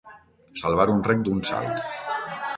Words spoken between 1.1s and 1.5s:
d'un